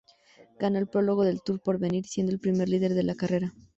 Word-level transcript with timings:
Ganó 0.59 0.79
el 0.79 0.87
prólogo 0.87 1.23
del 1.23 1.43
Tour 1.43 1.57
del 1.57 1.61
Porvenir, 1.63 2.07
siendo 2.07 2.31
el 2.33 2.39
primer 2.39 2.67
líder 2.69 2.95
de 2.95 3.03
la 3.03 3.13
carrera. 3.13 3.53